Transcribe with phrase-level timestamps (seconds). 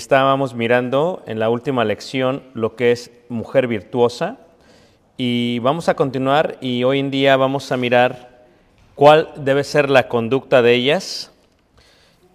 [0.00, 4.38] estábamos mirando en la última lección lo que es mujer virtuosa.
[5.18, 8.46] Y vamos a continuar y hoy en día vamos a mirar
[8.94, 11.32] cuál debe ser la conducta de ellas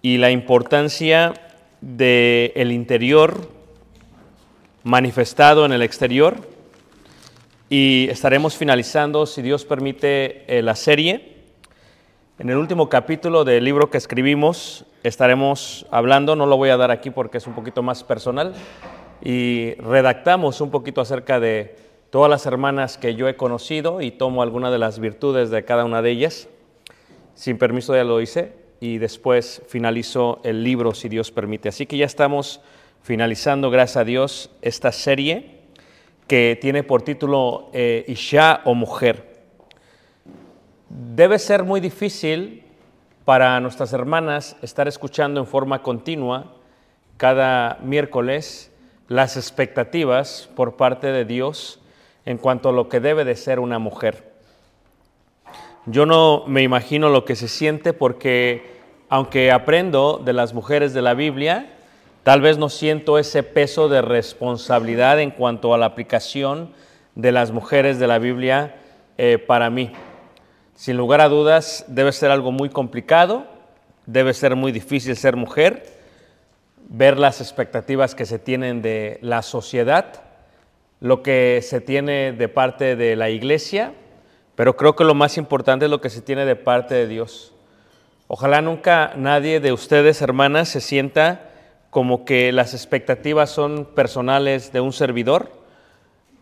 [0.00, 1.34] y la importancia
[1.80, 3.50] del el interior
[4.84, 6.36] manifestado en el exterior.
[7.68, 11.35] Y estaremos finalizando, si Dios permite, eh, la serie.
[12.38, 16.90] En el último capítulo del libro que escribimos estaremos hablando, no lo voy a dar
[16.90, 18.52] aquí porque es un poquito más personal,
[19.22, 21.76] y redactamos un poquito acerca de
[22.10, 25.86] todas las hermanas que yo he conocido y tomo algunas de las virtudes de cada
[25.86, 26.50] una de ellas.
[27.32, 31.70] Sin permiso ya lo hice y después finalizo el libro si Dios permite.
[31.70, 32.60] Así que ya estamos
[33.00, 35.62] finalizando, gracias a Dios, esta serie
[36.26, 39.25] que tiene por título eh, Isha o Mujer.
[40.88, 42.62] Debe ser muy difícil
[43.24, 46.52] para nuestras hermanas estar escuchando en forma continua
[47.16, 48.70] cada miércoles
[49.08, 51.80] las expectativas por parte de Dios
[52.24, 54.32] en cuanto a lo que debe de ser una mujer.
[55.86, 58.76] Yo no me imagino lo que se siente porque
[59.08, 61.74] aunque aprendo de las mujeres de la Biblia,
[62.22, 66.70] tal vez no siento ese peso de responsabilidad en cuanto a la aplicación
[67.16, 68.76] de las mujeres de la Biblia
[69.18, 69.92] eh, para mí.
[70.76, 73.46] Sin lugar a dudas, debe ser algo muy complicado,
[74.04, 75.86] debe ser muy difícil ser mujer,
[76.90, 80.22] ver las expectativas que se tienen de la sociedad,
[81.00, 83.94] lo que se tiene de parte de la iglesia,
[84.54, 87.54] pero creo que lo más importante es lo que se tiene de parte de Dios.
[88.28, 91.52] Ojalá nunca nadie de ustedes, hermanas, se sienta
[91.88, 95.50] como que las expectativas son personales de un servidor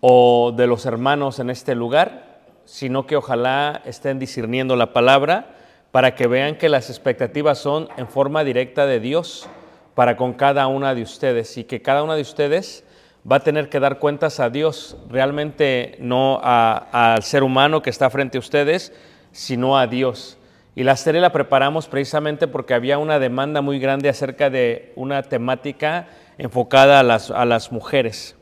[0.00, 2.23] o de los hermanos en este lugar,
[2.64, 5.56] sino que ojalá estén discerniendo la palabra
[5.90, 9.48] para que vean que las expectativas son en forma directa de Dios
[9.94, 12.84] para con cada una de ustedes y que cada una de ustedes
[13.30, 18.10] va a tener que dar cuentas a Dios, realmente no al ser humano que está
[18.10, 18.92] frente a ustedes,
[19.32, 20.36] sino a Dios.
[20.74, 25.22] Y la serie la preparamos precisamente porque había una demanda muy grande acerca de una
[25.22, 28.36] temática enfocada a las, a las mujeres.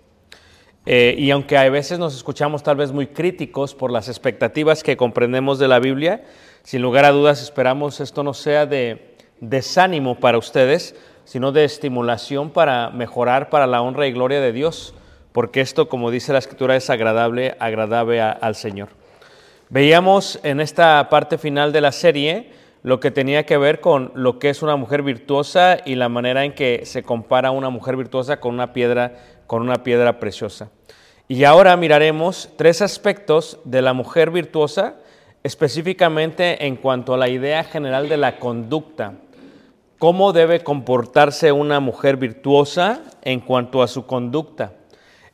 [0.84, 4.96] Eh, y aunque a veces nos escuchamos tal vez muy críticos por las expectativas que
[4.96, 6.24] comprendemos de la Biblia,
[6.64, 12.50] sin lugar a dudas esperamos esto no sea de desánimo para ustedes, sino de estimulación
[12.50, 14.94] para mejorar para la honra y gloria de Dios,
[15.32, 18.88] porque esto, como dice la Escritura, es agradable, agradable al Señor.
[19.70, 22.50] Veíamos en esta parte final de la serie
[22.82, 26.44] lo que tenía que ver con lo que es una mujer virtuosa y la manera
[26.44, 29.16] en que se compara una mujer virtuosa con una piedra,
[29.52, 30.70] con una piedra preciosa.
[31.28, 34.94] Y ahora miraremos tres aspectos de la mujer virtuosa,
[35.42, 39.12] específicamente en cuanto a la idea general de la conducta.
[39.98, 44.72] ¿Cómo debe comportarse una mujer virtuosa en cuanto a su conducta?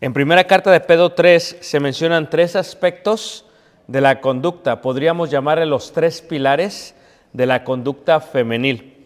[0.00, 3.44] En primera carta de Pedro 3 se mencionan tres aspectos
[3.86, 4.80] de la conducta.
[4.80, 6.96] Podríamos llamarle los tres pilares
[7.32, 8.96] de la conducta femenil.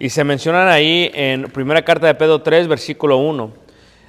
[0.00, 3.67] y se mencionan ahí en primera carta de Pedro 3, versículo 1.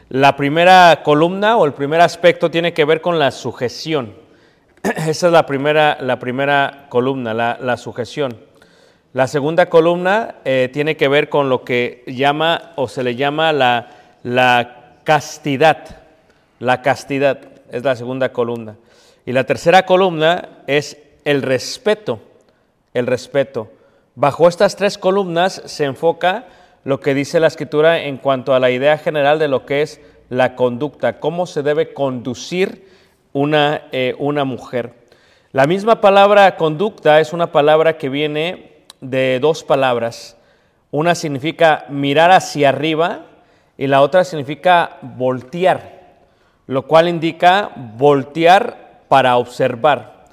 [0.10, 4.16] La primera columna o el primer aspecto tiene que ver con la sujeción.
[4.82, 8.36] Esa es la primera, la primera columna, la, sujeción.
[9.14, 13.54] La segunda columna eh, tiene que ver con lo que llama o se le llama
[13.54, 13.90] la,
[14.24, 15.86] la castidad.
[16.58, 17.42] La castidad
[17.72, 18.78] es la segunda columna.
[19.28, 22.20] Y la tercera columna es el respeto.
[22.96, 23.72] El respeto.
[24.16, 26.46] Bajo estas tres columnas se enfoca
[26.84, 30.02] lo que dice la escritura en cuanto a la idea general de lo que es
[30.30, 32.88] la conducta, cómo se debe conducir
[33.34, 34.94] una, eh, una mujer.
[35.52, 40.38] La misma palabra conducta es una palabra que viene de dos palabras.
[40.92, 43.26] Una significa mirar hacia arriba
[43.78, 46.18] y la otra significa voltear,
[46.68, 50.26] lo cual indica voltear para observar.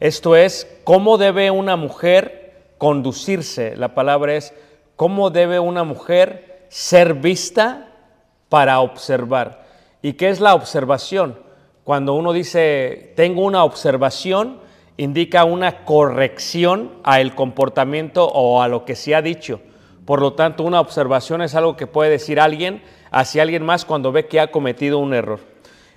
[0.00, 3.76] Esto es, cómo debe una mujer conducirse.
[3.76, 4.52] La palabra es,
[4.96, 7.88] cómo debe una mujer ser vista
[8.48, 9.66] para observar.
[10.02, 11.38] ¿Y qué es la observación?
[11.84, 14.58] Cuando uno dice, tengo una observación,
[14.96, 19.60] indica una corrección al comportamiento o a lo que se ha dicho.
[20.04, 24.12] Por lo tanto, una observación es algo que puede decir alguien hacia alguien más cuando
[24.12, 25.40] ve que ha cometido un error.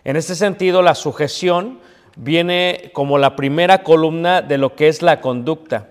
[0.04, 1.80] En este sentido, la sujeción
[2.16, 5.90] viene como la primera columna de lo que es la conducta.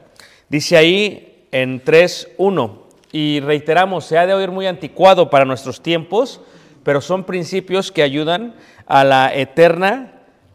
[0.48, 6.40] Dice ahí en 3.1, y reiteramos, se ha de oír muy anticuado para nuestros tiempos,
[6.82, 8.54] pero son principios que ayudan
[8.86, 10.12] a la eterna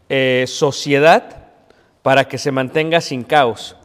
[0.08, 1.48] eh, sociedad
[2.02, 3.76] para que se mantenga sin caos.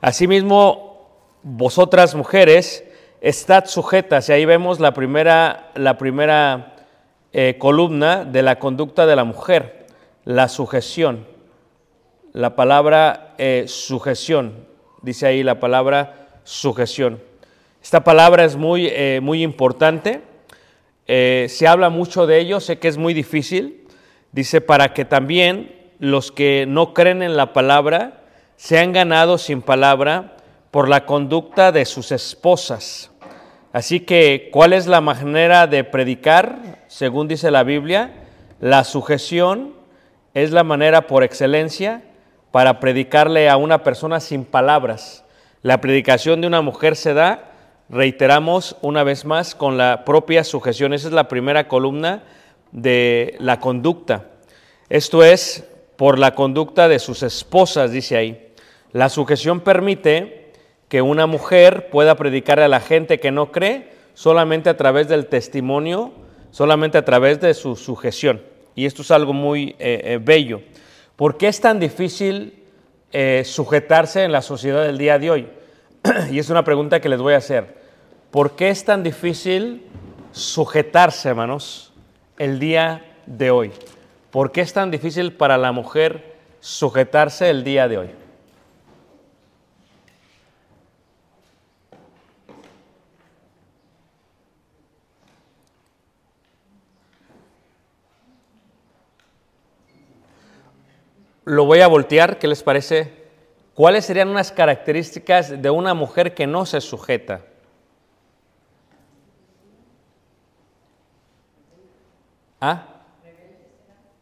[0.00, 1.10] Asimismo,
[1.42, 2.84] vosotras mujeres,
[3.20, 6.76] estad sujetas, y ahí vemos la primera, la primera
[7.32, 9.86] eh, columna de la conducta de la mujer,
[10.24, 11.26] la sujeción.
[12.32, 14.66] La palabra eh, sujeción,
[15.02, 17.27] dice ahí la palabra sujeción.
[17.88, 20.20] Esta palabra es muy, eh, muy importante,
[21.06, 23.86] se habla mucho de ello, sé que es muy difícil,
[24.30, 28.24] dice para que también los que no creen en la palabra
[28.56, 30.36] se han ganado sin palabra
[30.70, 33.10] por la conducta de sus esposas.
[33.72, 36.84] Así que, ¿cuál es la manera de predicar?
[36.88, 38.12] Según dice la Biblia,
[38.60, 39.72] la sujeción
[40.34, 42.02] es la manera por excelencia
[42.50, 45.24] para predicarle a una persona sin palabras.
[45.62, 47.47] La predicación de una mujer se da,
[47.88, 50.92] reiteramos una vez más, con la propia sujeción.
[50.92, 52.24] Esa es la primera columna
[52.72, 54.26] de la conducta.
[54.88, 55.64] Esto es
[55.96, 58.52] por la conducta de sus esposas, dice ahí.
[58.92, 60.52] La sujeción permite
[60.88, 65.26] que una mujer pueda predicar a la gente que no cree solamente a través del
[65.26, 66.12] testimonio,
[66.50, 68.42] solamente a través de su sujeción.
[68.74, 70.62] Y esto es algo muy eh, eh, bello.
[71.16, 72.64] ¿Por qué es tan difícil
[73.12, 75.48] eh, sujetarse en la sociedad del día de hoy?
[76.30, 77.76] y es una pregunta que les voy a hacer.
[78.30, 79.86] ¿Por qué es tan difícil
[80.32, 81.94] sujetarse, hermanos,
[82.38, 83.72] el día de hoy?
[84.30, 88.10] ¿Por qué es tan difícil para la mujer sujetarse el día de hoy?
[101.46, 103.10] Lo voy a voltear, ¿qué les parece?
[103.72, 107.47] ¿Cuáles serían unas características de una mujer que no se sujeta?
[112.60, 112.98] ¿Ah?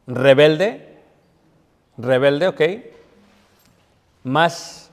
[0.07, 0.97] Rebelde.
[1.99, 2.63] Rebelde, ok.
[4.23, 4.91] Más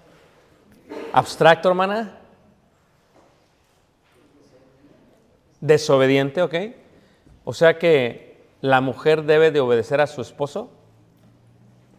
[1.12, 2.17] abstracto, hermana.
[5.62, 6.55] Desobediente, ok.
[7.45, 10.71] O sea que la mujer debe de obedecer a su esposo.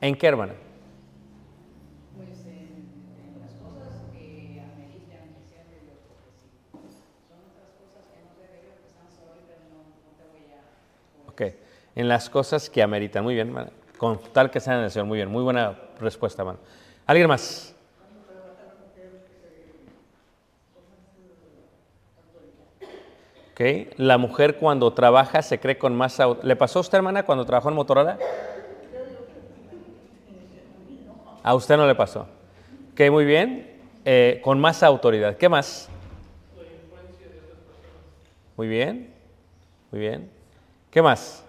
[0.01, 0.55] ¿En qué, hermana?
[2.17, 2.89] Pues en,
[3.41, 6.51] las cosas que ameritan que sean de Dios, porque sí.
[7.29, 10.53] Son otras cosas que no debe yo, que están sorry, pero no, no te voy
[10.53, 11.31] a...
[11.31, 13.25] Ok en las cosas que ameritan.
[13.25, 13.55] Muy bien,
[13.99, 15.07] con tal que sean el Señor.
[15.07, 16.57] Muy bien, muy buena respuesta, man.
[17.07, 17.75] ¿Alguien más?
[23.53, 23.91] Okay.
[23.99, 26.19] La mujer cuando trabaja se cree con más...
[26.43, 28.19] ¿Le pasó a usted, hermana, cuando trabajó en Motorola?
[31.41, 32.27] A usted no le pasó.
[32.93, 33.81] Ok, muy bien.
[34.05, 35.37] Eh, con más autoridad.
[35.37, 35.89] ¿Qué más?
[38.57, 39.15] Muy bien.
[39.93, 40.31] Muy bien.
[40.91, 41.44] ¿Qué más?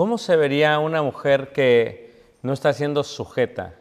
[0.00, 3.74] ¿Cómo se vería una mujer que no está siendo sujeta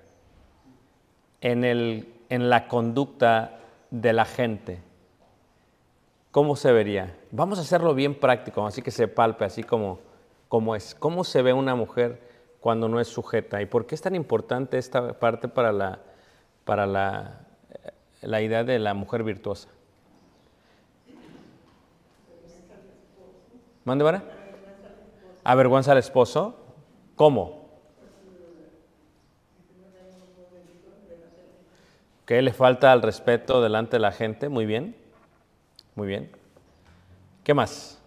[1.40, 4.82] en, el, en la conducta de la gente?
[6.32, 7.16] ¿Cómo se vería?
[7.32, 10.00] Vamos a hacerlo bien práctico, así que se palpe, así como,
[10.50, 10.94] como es.
[10.94, 12.20] ¿Cómo se ve una mujer
[12.60, 13.62] cuando no es sujeta?
[13.62, 16.00] ¿Y por qué es tan importante esta parte para la,
[16.66, 17.48] para la,
[18.20, 19.70] la idea de la mujer virtuosa?
[23.86, 24.39] ¿Mande, Vara?
[25.50, 26.56] ¿Avergüenza al esposo?
[27.16, 27.72] ¿Cómo?
[32.28, 34.48] ¿Qué le falta al respeto delante de la gente?
[34.48, 34.96] Muy bien.
[35.96, 36.30] Muy bien.
[37.44, 38.00] ¿Qué más?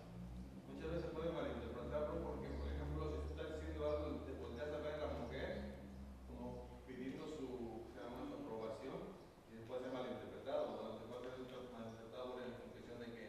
[0.73, 4.79] Muchas veces puede malinterpretarlo porque, por ejemplo, si tú estás diciendo algo, te volteas a
[4.79, 5.83] ver a la mujer
[6.31, 9.19] como pidiendo su, se llama, su aprobación
[9.51, 10.79] y después ser malinterpretado.
[10.79, 10.95] ¿no?
[10.95, 11.43] Se puede ser
[11.75, 13.25] malinterpretado en la conclusión de que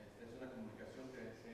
[0.00, 1.52] este, es una comunicación que se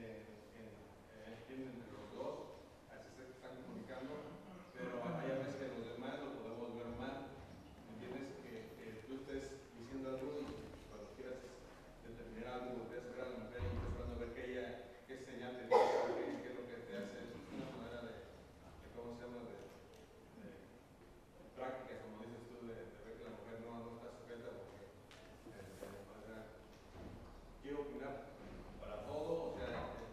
[0.55, 2.63] eh, entiende entre los dos,
[2.95, 4.15] así se están comunicando,
[4.71, 7.35] pero hay a veces que los demás lo podemos ver mal.
[7.91, 8.39] ¿Me entiendes?
[8.47, 10.47] Que, que tú estés diciendo algo y
[10.87, 11.43] cuando quieras
[12.07, 14.67] determinar algo, volteas a ver a la mujer y estás tratando de ver que ella,
[15.09, 15.81] qué señal te dice,
[16.17, 19.41] qué, qué es lo que te hace, es una manera de, de ¿cómo se llama?
[19.49, 23.91] De, de, de prácticas, como dices tú, de, de ver que la mujer no, no
[23.97, 24.83] está sujeta porque,
[25.57, 26.39] este, o sea,
[27.63, 28.15] quiero opinar
[28.81, 29.71] para todo, o sea,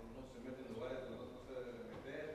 [0.10, 2.26] uno se mete en lugares donde no se debe de meter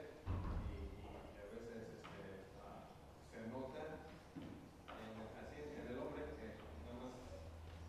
[0.70, 2.86] y, y a veces este, ah,
[3.32, 6.54] se nota en, así en el hombre que
[6.86, 7.12] nada más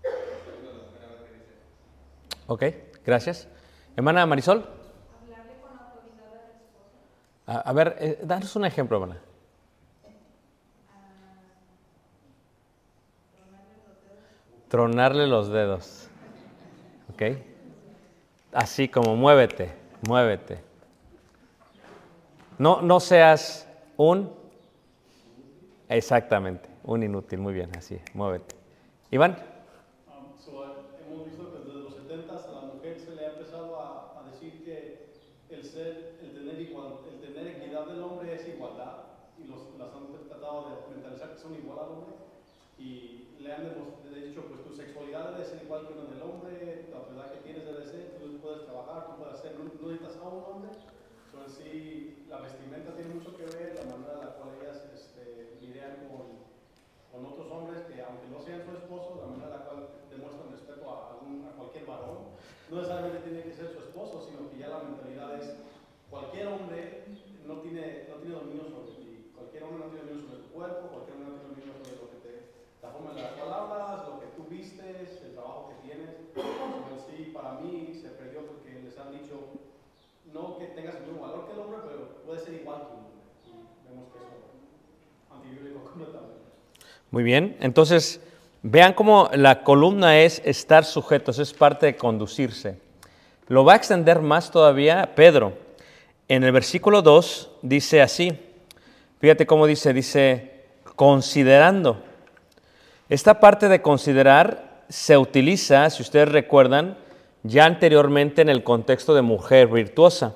[0.01, 1.55] está viendo a la mujer a ver qué dice.
[2.49, 2.63] Ok,
[3.05, 3.47] gracias.
[3.95, 4.65] Hermana Marisol.
[7.45, 9.21] A, a ver, eh, danos un ejemplo, hermana.
[14.67, 16.09] Tronarle los dedos.
[17.13, 17.37] Ok.
[18.53, 19.71] Así como muévete,
[20.07, 20.59] muévete.
[22.57, 24.31] No, no seas un...
[25.87, 27.39] Exactamente, un inútil.
[27.39, 28.55] Muy bien, así, muévete.
[29.11, 29.37] Iván.
[30.07, 30.67] Um, so, eh,
[31.07, 34.23] hemos visto que desde los 70 a la mujer se le ha empezado a, a
[34.31, 35.09] decir que
[35.49, 38.47] el ser, el tener, igual, el tener equidad del hombre es
[38.79, 39.03] igualdad
[39.37, 42.15] y los, las han tratado de mentalizar que son igual al hombre
[42.77, 43.63] y le han
[44.23, 47.65] dicho pues tu sexualidad debe ser igual que la del hombre, la verdad que tienes
[47.65, 50.71] debe ser, tú puedes trabajar, tú puedes hacer, no, no necesitas a un hombre.
[51.31, 54.81] So, en sí, la vestimenta tiene mucho que ver, la manera en la cual ellas
[54.95, 56.41] este, lidian con,
[57.11, 60.51] con otros hombres que aunque no sean su esposo, la manera en la cual demuestran
[60.51, 62.33] respeto a, algún- a cualquier varón,
[62.71, 65.53] no necesariamente tiene que ser su esposo, sino que ya la mentalidad es
[66.09, 67.05] cualquier hombre
[67.49, 70.81] no tiene, no tiene dominio sobre ti, cualquier hombre no tiene dominio sobre tu cuerpo,
[70.93, 72.33] cualquier hombre no tiene dominio sobre lo que te,
[72.85, 76.13] la forma en la cual hablas, lo que tú vistes, el trabajo que tienes.
[76.37, 79.65] Pero sí, para mí se perdió porque les han dicho
[80.29, 83.01] no que tengas el mismo valor que el hombre, pero puede ser igual que un
[83.09, 83.25] hombre.
[83.49, 86.45] Y vemos que eso es antibíblico completamente.
[87.09, 88.21] Muy bien, entonces
[88.61, 92.77] vean cómo la columna es estar sujetos, es parte de conducirse.
[93.47, 95.68] Lo va a extender más todavía Pedro.
[96.29, 98.39] En el versículo 2 dice así,
[99.19, 100.61] fíjate cómo dice, dice,
[100.95, 102.03] considerando.
[103.09, 106.97] Esta parte de considerar se utiliza, si ustedes recuerdan,
[107.41, 110.35] ya anteriormente en el contexto de mujer virtuosa.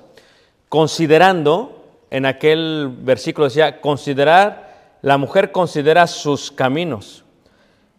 [0.68, 7.24] Considerando, en aquel versículo decía, considerar, la mujer considera sus caminos.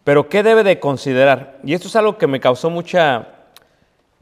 [0.04, 1.60] Pero ¿qué debe de considerar?
[1.64, 3.28] Y esto es algo que me causó mucha,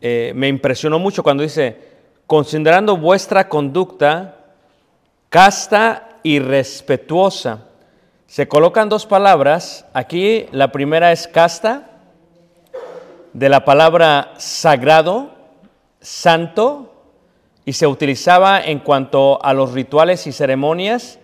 [0.01, 1.94] eh, me impresionó mucho cuando dice,
[2.27, 4.37] considerando vuestra conducta
[5.29, 7.65] casta y respetuosa.
[8.27, 9.85] Se colocan dos palabras.
[9.93, 11.91] Aquí la primera es casta,
[13.33, 15.31] de la palabra sagrado,
[16.01, 16.93] santo,
[17.65, 21.19] y se utilizaba en cuanto a los rituales y ceremonias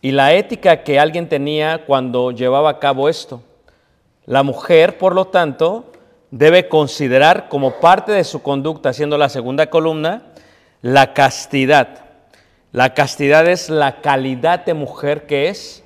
[0.00, 3.42] y la ética que alguien tenía cuando llevaba a cabo esto.
[4.24, 5.89] La mujer, por lo tanto,
[6.30, 10.22] debe considerar como parte de su conducta, siendo la segunda columna,
[10.82, 12.04] la castidad.
[12.72, 15.82] La castidad es la calidad de mujer que es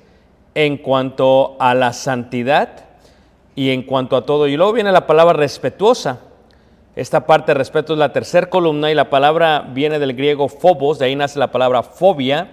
[0.53, 2.85] en cuanto a la santidad
[3.55, 4.47] y en cuanto a todo.
[4.47, 6.19] Y luego viene la palabra respetuosa.
[6.95, 10.99] Esta parte de respeto es la tercera columna y la palabra viene del griego phobos,
[10.99, 12.51] de ahí nace la palabra fobia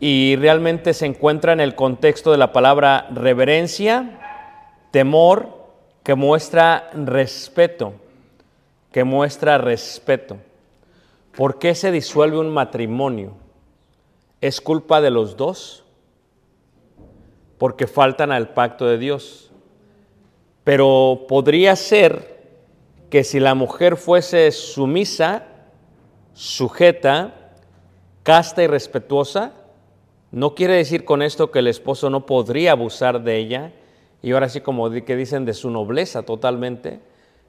[0.00, 4.18] y realmente se encuentra en el contexto de la palabra reverencia,
[4.90, 5.57] temor,
[6.08, 7.92] que muestra respeto,
[8.90, 10.38] que muestra respeto.
[11.36, 13.34] ¿Por qué se disuelve un matrimonio?
[14.40, 15.84] ¿Es culpa de los dos?
[17.58, 19.50] Porque faltan al pacto de Dios.
[20.64, 22.42] Pero podría ser
[23.10, 25.44] que si la mujer fuese sumisa,
[26.32, 27.34] sujeta,
[28.22, 29.52] casta y respetuosa,
[30.30, 33.72] no quiere decir con esto que el esposo no podría abusar de ella,
[34.22, 37.00] y ahora sí como que dicen de su nobleza totalmente,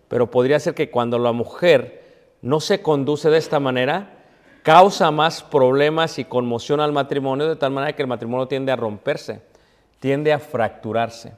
[0.08, 2.04] pero podría ser que cuando la mujer
[2.42, 4.20] no se conduce de esta manera,
[4.64, 8.76] causa más problemas y conmoción al matrimonio, de tal manera que el matrimonio tiende a
[8.76, 9.42] romperse,
[10.00, 11.34] tiende a fracturarse.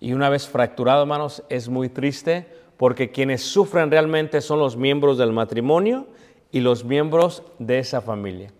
[0.00, 5.18] Y una vez fracturado, hermanos, es muy triste porque quienes sufren realmente son los miembros
[5.18, 6.06] del matrimonio
[6.50, 8.52] y los miembros de esa familia.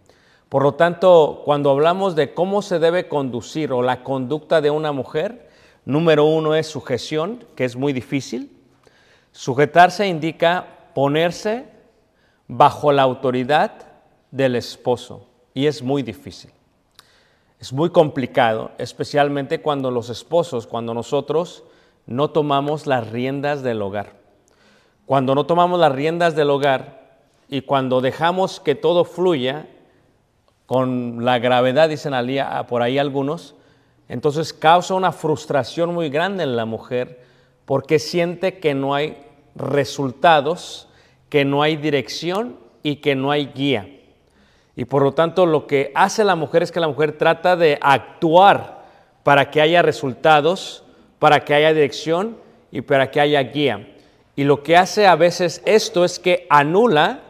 [0.49, 4.93] Por lo tanto, cuando hablamos de cómo se debe conducir o la conducta de una
[4.93, 5.49] mujer,
[5.85, 8.57] número uno es sujeción, que es muy difícil.
[9.33, 11.67] Sujetarse indica ponerse
[12.49, 13.73] bajo la autoridad
[14.31, 16.51] del esposo y es muy difícil.
[17.59, 21.64] Es muy complicado, especialmente cuando los esposos, cuando nosotros
[22.07, 24.14] no tomamos las riendas del hogar.
[25.07, 29.66] Cuando no tomamos las riendas del hogar y cuando dejamos que todo fluya
[30.66, 33.55] con la gravedad, dicen ah, por ahí algunos,
[34.12, 37.22] entonces causa una frustración muy grande en la mujer
[37.64, 39.16] porque siente que no hay
[39.55, 40.87] resultados,
[41.31, 43.88] que no hay dirección y que no hay guía.
[44.77, 47.79] Y por lo tanto lo que hace la mujer es que la mujer trata de
[47.81, 48.85] actuar
[49.22, 50.85] para que haya resultados,
[51.18, 52.37] para que haya dirección
[52.70, 53.96] y para que haya guía.
[54.37, 57.20] Y lo que hace a veces esto es que anula,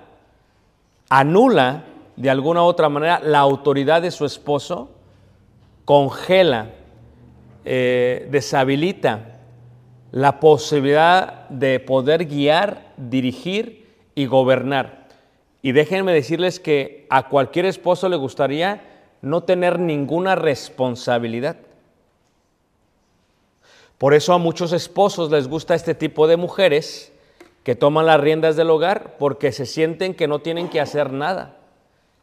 [1.09, 1.85] anula
[2.17, 4.91] de alguna u otra manera la autoridad de su esposo,
[5.85, 6.71] congela,
[7.65, 9.41] eh, deshabilita
[10.11, 15.09] la posibilidad de poder guiar, dirigir y gobernar.
[15.63, 18.83] Y déjenme decirles que a cualquier esposo le gustaría
[19.23, 21.57] no tener ninguna responsabilidad.
[23.97, 27.13] Por eso a muchos esposos les gusta este tipo de mujeres
[27.63, 31.57] que toman las riendas del hogar porque se sienten que no tienen que hacer nada.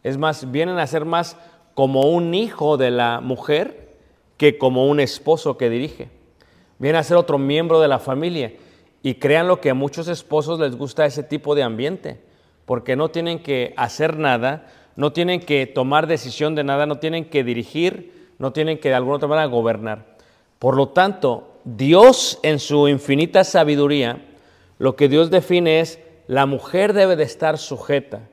[0.04, 1.38] Es más, vienen a ser más
[1.80, 3.96] como un hijo de la mujer
[4.36, 6.10] que como un esposo que dirige.
[6.78, 8.52] Viene a ser otro miembro de la familia.
[9.02, 12.20] Y créanlo que a muchos esposos les gusta ese tipo de ambiente,
[12.66, 17.30] porque no tienen que hacer nada, no tienen que tomar decisión de nada, no tienen
[17.30, 20.18] que dirigir, no tienen que de alguna otra manera gobernar.
[20.60, 24.26] Por lo tanto, Dios en su infinita sabiduría,
[24.80, 28.28] lo que Dios define es, la mujer debe de estar sujeta.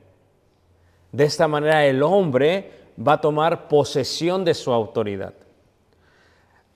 [1.13, 5.33] De esta manera el hombre va a tomar posesión de su autoridad.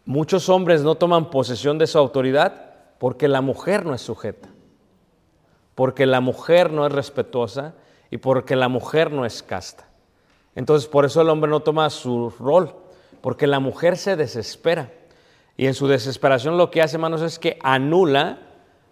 [0.05, 4.49] Muchos hombres no toman posesión de su autoridad porque la mujer no es sujeta,
[5.75, 7.73] porque la mujer no es respetuosa
[8.09, 9.87] y porque la mujer no es casta.
[10.55, 12.75] Entonces por eso el hombre no toma su rol,
[13.21, 14.91] porque la mujer se desespera.
[15.57, 18.39] Y en su desesperación lo que hace, hermanos, es que anula,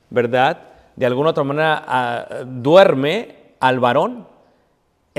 [0.10, 0.68] ¿verdad?
[0.96, 4.28] De alguna otra manera ah, duerme al varón.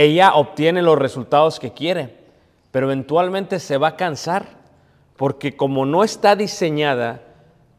[0.00, 2.16] Ella obtiene los resultados que quiere,
[2.70, 4.46] pero eventualmente se va a cansar,
[5.18, 7.20] porque como no está diseñada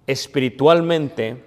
[0.06, 1.44] espiritualmente,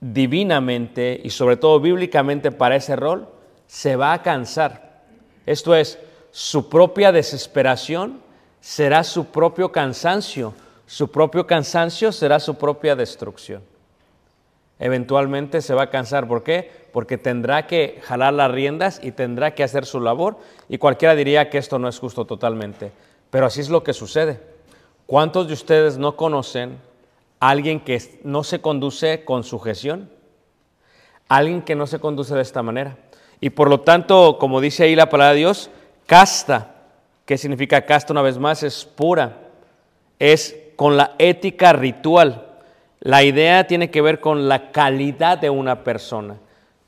[0.00, 3.26] divinamente y sobre todo bíblicamente para ese rol,
[3.66, 5.02] se va a cansar.
[5.44, 5.98] Esto es,
[6.30, 8.20] su propia desesperación
[8.60, 10.54] será su propio cansancio,
[10.86, 13.64] su propio cansancio será su propia destrucción.
[14.78, 16.70] Eventualmente se va a cansar, ¿por qué?
[16.92, 20.38] Porque tendrá que jalar las riendas y tendrá que hacer su labor
[20.68, 22.92] y cualquiera diría que esto no es justo totalmente,
[23.30, 24.40] pero así es lo que sucede.
[25.06, 26.78] ¿Cuántos de ustedes no conocen
[27.40, 30.10] a alguien que no se conduce con sujeción?
[31.28, 32.96] Alguien que no se conduce de esta manera.
[33.40, 35.70] Y por lo tanto, como dice ahí la palabra de Dios,
[36.06, 36.74] casta.
[37.24, 38.62] ¿Qué significa casta una vez más?
[38.62, 39.48] Es pura.
[40.18, 42.47] Es con la ética ritual.
[43.00, 46.38] La idea tiene que ver con la calidad de una persona.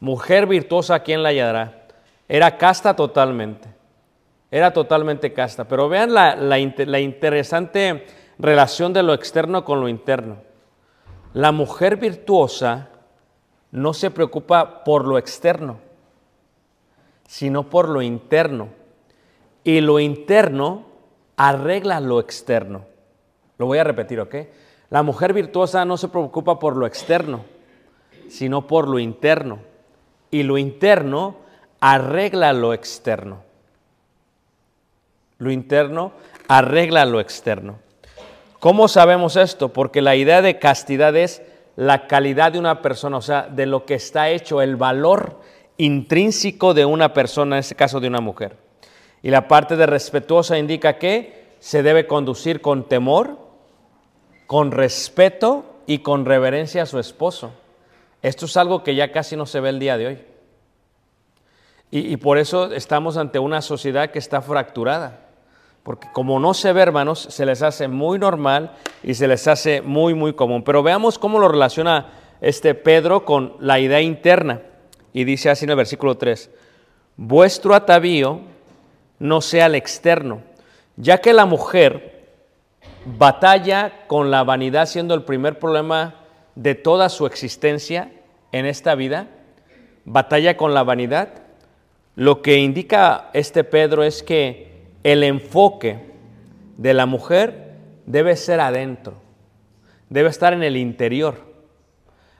[0.01, 1.87] Mujer virtuosa, ¿quién la hallará?
[2.29, 3.69] Era casta totalmente.
[4.51, 5.67] Era totalmente casta.
[5.69, 8.07] Pero vean la, la, la interesante
[8.39, 10.39] relación de lo externo con lo interno.
[11.33, 12.89] La mujer virtuosa
[13.71, 15.79] no se preocupa por lo externo,
[17.29, 18.69] sino por lo interno.
[19.63, 20.87] Y lo interno
[21.37, 22.87] arregla lo externo.
[23.59, 24.35] Lo voy a repetir, ¿ok?
[24.91, 27.45] La mujer virtuosa no se preocupa por lo externo,
[28.29, 29.61] sino por lo interno.
[30.31, 31.37] Y lo interno
[31.81, 33.43] arregla lo externo.
[35.39, 36.13] Lo interno
[36.49, 37.79] arregla lo externo.
[38.59, 39.73] ¿Cómo sabemos esto?
[39.73, 41.41] Porque la idea de castidad es
[41.77, 45.41] la calidad de una persona, o sea, de lo que está hecho, el valor
[45.79, 48.57] intrínseco de una persona, en este caso de una mujer.
[49.23, 53.50] Y la parte de respetuosa indica que se debe conducir con temor,
[54.51, 57.53] con respeto y con reverencia a su esposo.
[58.21, 60.19] Esto es algo que ya casi no se ve el día de hoy.
[61.93, 65.21] Y, por eso estamos ante una sociedad que está fracturada.
[65.85, 68.73] Porque como no se ve, hermanos, se les hace muy normal
[69.05, 70.65] y se les hace muy, muy común.
[70.65, 72.09] Pero veamos cómo lo relaciona
[72.41, 74.63] este Pedro con la idea interna.
[75.13, 76.51] Y dice así en el versículo 3,
[77.17, 78.41] vuestro atavío
[79.21, 80.43] no sea el externo,
[80.97, 82.20] ya que la mujer
[83.05, 86.15] batalla con la vanidad siendo el primer problema
[86.55, 88.13] de toda su existencia
[88.53, 89.29] en esta vida,
[90.05, 91.29] batalla con la vanidad.
[92.17, 96.11] Lo que indica este Pedro es que el enfoque
[96.77, 97.75] de la mujer
[98.07, 99.15] debe ser adentro,
[100.09, 101.37] debe estar en el interior.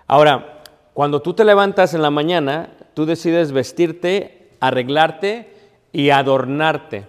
[0.07, 5.55] Ahora, cuando tú te levantas en la mañana, tú decides vestirte, arreglarte
[5.93, 7.07] y adornarte.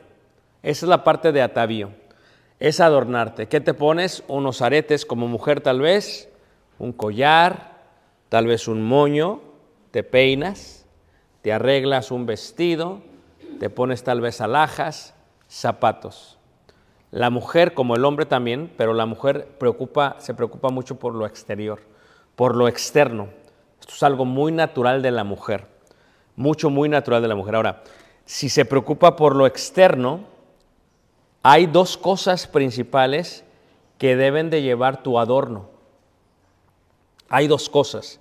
[0.63, 2.00] Esa es la parte de atavío.
[2.61, 3.47] Es adornarte.
[3.47, 4.23] ¿Qué te pones?
[4.27, 6.29] Unos aretes como mujer tal vez,
[6.77, 7.71] un collar,
[8.29, 9.41] tal vez un moño,
[9.89, 10.85] te peinas,
[11.41, 13.01] te arreglas un vestido,
[13.59, 15.15] te pones tal vez alhajas,
[15.47, 16.37] zapatos.
[17.09, 21.25] La mujer, como el hombre también, pero la mujer preocupa, se preocupa mucho por lo
[21.25, 21.79] exterior,
[22.35, 23.29] por lo externo.
[23.79, 25.65] Esto es algo muy natural de la mujer,
[26.35, 27.55] mucho, muy natural de la mujer.
[27.55, 27.81] Ahora,
[28.23, 30.29] si se preocupa por lo externo,
[31.43, 33.43] hay dos cosas principales
[33.97, 35.69] que deben de llevar tu adorno.
[37.29, 38.19] Hay dos cosas.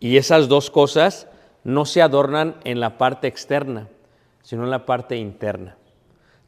[0.00, 1.28] Y esas dos cosas
[1.64, 3.88] no se adornan en la parte externa,
[4.42, 5.76] sino en la parte interna.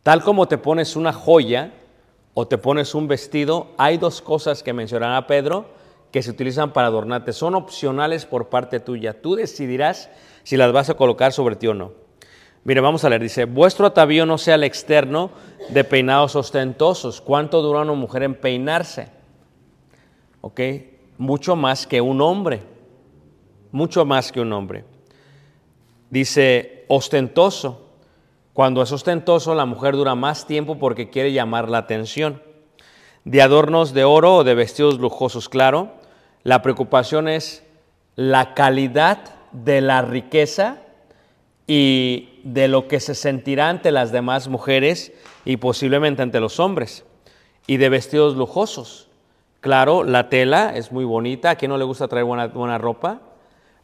[0.02, 1.72] Tal como te pones una joya
[2.35, 5.66] o te pones un vestido, hay dos cosas que mencionará Pedro
[6.12, 7.33] que se utilizan para adornarte.
[7.33, 9.20] Son opcionales por parte tuya.
[9.20, 10.11] Tú decidirás
[10.42, 11.92] si las vas a colocar sobre ti o no.
[12.64, 13.23] Mire, vamos a leer.
[13.23, 15.31] Dice, vuestro atavío no sea el externo
[15.71, 17.21] de peinados ostentosos.
[17.21, 19.09] ¿Cuánto dura una mujer en peinarse?
[20.40, 20.61] ¿Ok?
[21.16, 22.62] Mucho más que un hombre.
[23.73, 24.85] Mucho más que un hombre.
[26.11, 27.87] Dice, ostentoso.
[28.53, 32.42] Cuando es ostentoso, la mujer dura más tiempo porque quiere llamar la atención.
[33.25, 35.92] De adornos de oro o de vestidos lujosos, claro.
[36.42, 37.64] La preocupación es
[38.16, 39.18] la calidad
[39.53, 40.79] de la riqueza
[41.66, 45.13] y de lo que se sentirá ante las demás mujeres
[45.45, 47.05] y posiblemente ante los hombres.
[47.67, 49.09] Y de vestidos lujosos.
[49.61, 51.51] Claro, la tela es muy bonita.
[51.51, 53.21] ¿A quién no le gusta traer buena, buena ropa?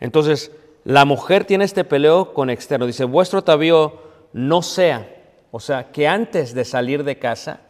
[0.00, 0.50] Entonces,
[0.84, 2.86] la mujer tiene este peleo con externo.
[2.86, 4.00] Dice, vuestro atavío
[4.32, 5.08] no sea,
[5.50, 7.60] o sea, que antes de salir de casa,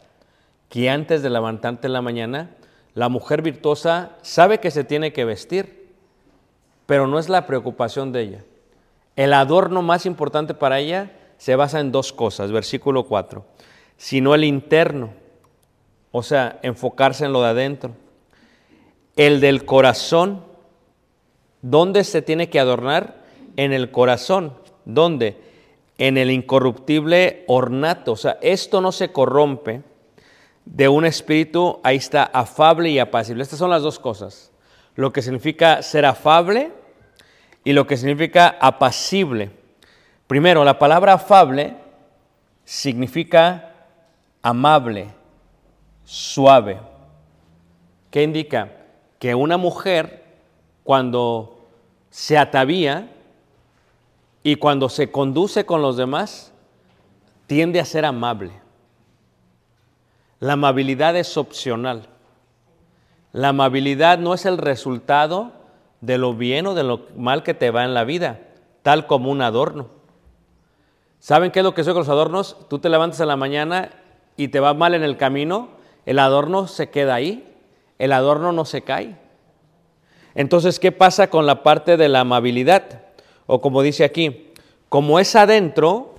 [0.69, 2.51] que antes de levantarte en la mañana,
[2.93, 5.91] la mujer virtuosa sabe que se tiene que vestir,
[6.85, 8.43] pero no es la preocupación de ella.
[9.15, 13.45] El adorno más importante para ella se basa en dos cosas, versículo 4,
[13.97, 15.13] sino el interno,
[16.11, 17.91] o sea, enfocarse en lo de adentro.
[19.15, 20.43] El del corazón,
[21.61, 23.23] ¿dónde se tiene que adornar?
[23.55, 25.37] En el corazón, ¿dónde?
[25.97, 29.81] En el incorruptible ornato, o sea, esto no se corrompe
[30.65, 33.43] de un espíritu, ahí está, afable y apacible.
[33.43, 34.51] Estas son las dos cosas.
[34.95, 36.71] Lo que significa ser afable
[37.65, 39.51] y lo que significa apacible.
[40.27, 41.75] Primero, la palabra afable
[42.63, 43.73] significa
[44.41, 45.07] amable,
[46.05, 46.79] suave.
[48.11, 48.71] ¿Qué indica?
[49.19, 50.23] Que una mujer
[50.83, 51.67] cuando
[52.11, 53.11] se atavía
[54.43, 56.53] y cuando se conduce con los demás,
[57.47, 58.51] tiende a ser amable.
[60.39, 62.07] La amabilidad es opcional.
[63.33, 65.64] La amabilidad no es el resultado
[66.01, 68.39] de lo bien o de lo mal que te va en la vida,
[68.83, 69.89] tal como un adorno.
[71.19, 72.57] ¿Saben qué es lo que soy con los adornos?
[72.69, 73.89] Tú te levantas en la mañana
[74.37, 75.69] y te va mal en el camino,
[76.05, 77.51] el adorno se queda ahí,
[77.97, 79.17] el adorno no se cae.
[80.35, 83.01] Entonces, ¿qué pasa con la parte de la amabilidad?
[83.47, 84.51] O como dice aquí,
[84.89, 86.13] como es adentro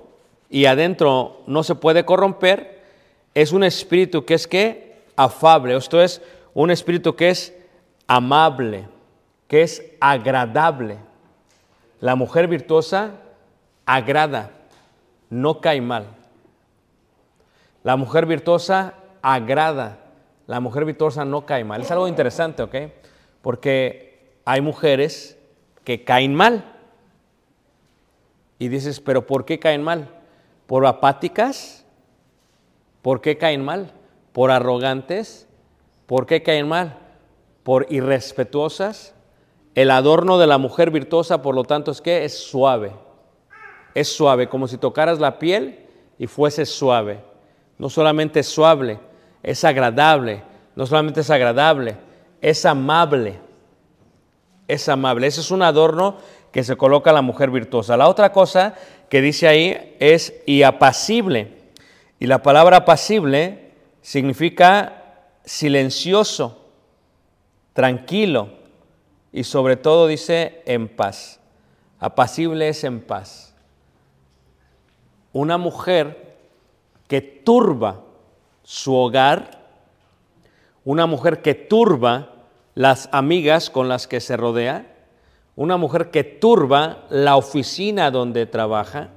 [0.49, 2.81] y adentro no se puede corromper,
[3.33, 6.21] es un espíritu que es que afable, esto es
[6.53, 7.55] un espíritu que es
[8.07, 8.87] amable
[9.47, 10.97] que es agradable.
[11.99, 13.11] La mujer virtuosa
[13.85, 14.51] agrada,
[15.29, 16.07] no cae mal.
[17.83, 19.99] La mujer virtuosa agrada,
[20.45, 21.81] la mujer virtuosa no cae mal.
[21.81, 22.75] Es algo interesante, ¿ok?
[23.41, 25.37] Porque hay mujeres
[25.83, 26.63] que caen mal.
[28.59, 30.09] Y dices, pero ¿por qué caen mal?
[30.65, 31.85] ¿Por apáticas?
[33.01, 33.93] ¿Por qué caen mal?
[34.33, 35.47] ¿Por arrogantes?
[36.07, 36.97] ¿Por qué caen mal?
[37.63, 39.13] ¿Por irrespetuosas?
[39.77, 42.93] El adorno de la mujer virtuosa, por lo tanto, es que es suave.
[43.93, 45.85] Es suave, como si tocaras la piel
[46.17, 47.19] y fuese suave.
[47.77, 48.99] No solamente es suave,
[49.43, 50.41] es agradable.
[50.75, 51.95] No solamente es agradable,
[52.41, 53.39] es amable.
[54.67, 55.27] Es amable.
[55.27, 56.17] Ese es un adorno
[56.51, 57.97] que se coloca la mujer virtuosa.
[57.97, 58.73] La otra cosa
[59.11, 61.53] que dice ahí es y apacible.
[62.17, 65.03] Y la palabra apacible significa
[65.45, 66.65] silencioso,
[67.73, 68.56] tranquilo
[69.37, 71.39] y sobre todo dice en paz.
[71.99, 73.53] Apacible es en paz.
[75.31, 76.37] Una mujer
[77.07, 78.01] que turba
[78.63, 79.63] su hogar,
[80.83, 82.33] una mujer que turba
[82.73, 84.95] las amigas con las que se rodea,
[85.55, 89.09] una mujer que turba la oficina donde trabaja,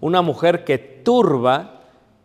[0.00, 1.82] una mujer que turba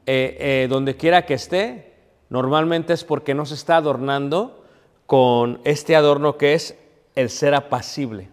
[0.08, 1.94] eh, eh, donde quiera que esté,
[2.30, 4.64] normalmente es porque no se está adornando
[5.06, 6.81] con este adorno que es
[7.16, 8.30] el ser apacible.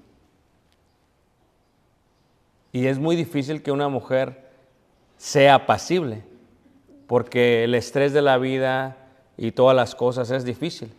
[2.73, 4.49] Y es muy difícil que una mujer
[5.17, 6.23] sea apacible,
[7.07, 8.97] porque el estrés de la vida
[9.37, 10.93] y todas las cosas es difícil.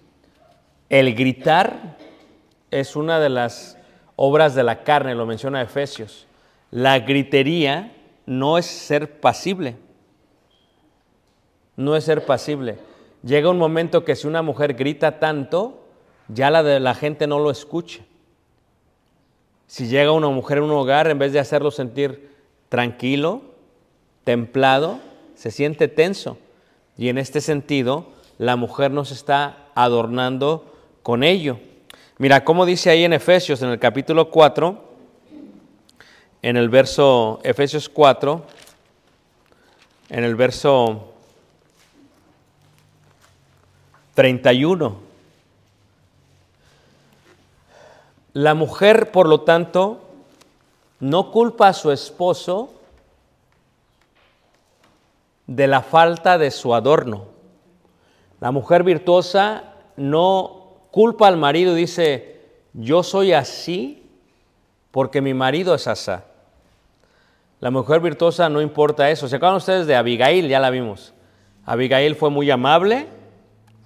[0.89, 1.97] El gritar
[2.71, 3.77] es una de las
[4.15, 6.25] obras de la carne, lo menciona Efesios.
[6.71, 7.93] La gritería
[8.25, 9.77] no es ser pasible,
[11.75, 12.77] no es ser pasible.
[13.23, 15.85] Llega un momento que si una mujer grita tanto,
[16.29, 18.01] ya la, de la gente no lo escucha.
[19.67, 22.31] Si llega una mujer a un hogar, en vez de hacerlo sentir
[22.69, 23.41] tranquilo,
[24.23, 24.99] templado,
[25.35, 26.37] se siente tenso.
[26.97, 31.59] Y en este sentido, la mujer nos está adornando con ello.
[32.17, 34.89] Mira cómo dice ahí en Efesios, en el capítulo 4,
[36.41, 38.45] en el verso, Efesios 4,
[40.09, 41.13] en el verso
[44.15, 45.08] 31.
[48.33, 50.01] La mujer, por lo tanto,
[50.99, 52.73] no culpa a su esposo
[55.47, 57.25] de la falta de su adorno.
[58.39, 59.63] La mujer virtuosa
[59.97, 62.41] no culpa al marido y dice,
[62.73, 64.07] yo soy así
[64.91, 66.25] porque mi marido es asá.
[67.59, 69.27] La mujer virtuosa no importa eso.
[69.27, 70.47] ¿Se acuerdan ustedes de Abigail?
[70.47, 71.13] Ya la vimos.
[71.65, 73.07] Abigail fue muy amable,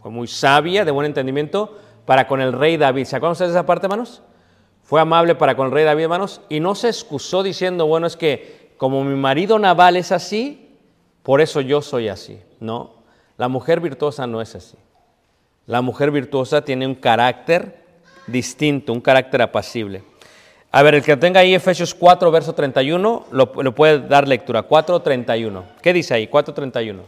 [0.01, 3.05] fue muy sabia, de buen entendimiento, para con el rey David.
[3.05, 4.21] ¿Se acuerdan ustedes de esa parte, hermanos?
[4.83, 8.17] Fue amable para con el rey David, hermanos, y no se excusó diciendo, bueno, es
[8.17, 10.77] que como mi marido Naval es así,
[11.23, 12.39] por eso yo soy así.
[12.59, 12.91] No,
[13.37, 14.77] la mujer virtuosa no es así.
[15.65, 17.83] La mujer virtuosa tiene un carácter
[18.27, 20.03] distinto, un carácter apacible.
[20.71, 24.67] A ver, el que tenga ahí Efesios 4, verso 31, lo, lo puede dar lectura.
[24.67, 25.63] 4.31.
[25.81, 26.27] ¿Qué dice ahí?
[26.27, 27.01] 4.31.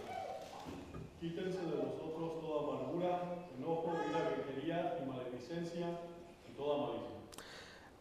[1.20, 3.22] Quítense de vosotros toda amargura,
[3.58, 5.88] enojo, ira, gritería y maledicencia
[6.48, 7.10] y toda malicia.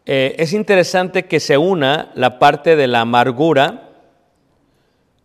[0.05, 3.89] Eh, es interesante que se una la parte de la amargura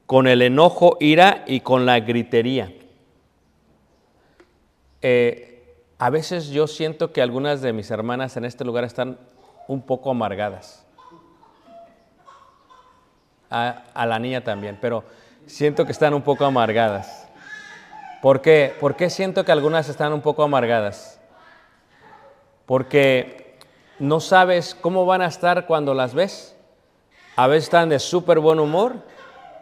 [0.06, 2.72] con el enojo, ira y con la gritería.
[5.02, 9.18] Eh, a veces yo siento que algunas de mis hermanas en este lugar están
[9.68, 10.86] un poco amargadas.
[13.50, 15.04] A, a la niña también, pero
[15.46, 17.28] siento que están un poco amargadas.
[18.22, 18.74] ¿Por qué?
[18.80, 21.20] ¿Por qué siento que algunas están un poco amargadas?
[22.64, 23.39] Porque
[24.00, 26.56] no sabes cómo van a estar cuando las ves.
[27.36, 28.96] A veces están de súper buen humor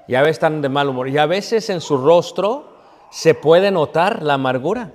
[0.07, 1.09] y a veces están de mal humor.
[1.09, 2.79] Y a veces en su rostro
[3.11, 4.93] se puede notar la amargura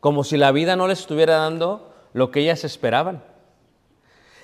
[0.00, 3.22] como si la vida no les estuviera dando lo que ellas esperaban.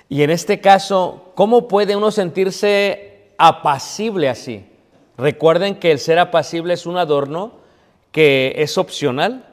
[0.08, 4.66] Y en este caso, ¿cómo puede uno sentirse apacible así?
[5.16, 7.52] Recuerden que el ser apacible es un adorno
[8.10, 9.46] que es opcional.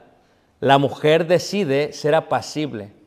[0.60, 2.99] La mujer decide ser apacible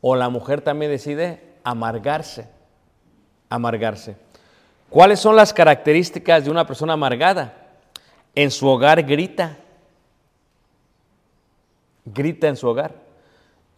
[0.00, 2.48] o la mujer también decide amargarse,
[3.48, 4.16] amargarse.
[4.88, 7.54] ¿Cuáles son las características de una persona amargada?
[8.34, 9.56] En su hogar grita,
[12.04, 12.94] grita en su hogar.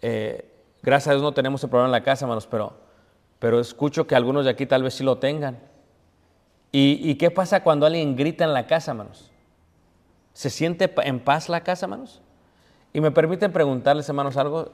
[0.03, 0.45] Eh,
[0.83, 2.73] gracias a Dios no tenemos el problema en la casa, hermanos, pero,
[3.39, 5.59] pero escucho que algunos de aquí tal vez sí lo tengan.
[6.71, 9.31] ¿Y, ¿Y qué pasa cuando alguien grita en la casa, hermanos?
[10.35, 12.21] ¿Se siente en paz la casa, hermanos?
[12.93, 14.73] Y me permiten preguntarles, hermanos, algo.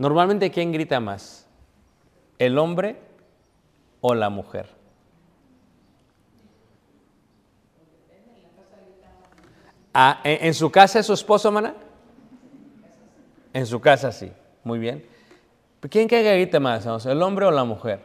[0.00, 1.46] Normalmente, ¿quién grita más?
[2.38, 2.96] ¿El hombre
[4.00, 4.66] o la mujer?
[9.92, 11.74] Ah, ¿en, su casa es su esposo, hermana?
[13.52, 14.32] En su casa sí,
[14.64, 15.04] muy bien.
[15.90, 18.00] ¿Quién que grita más, el hombre o la mujer?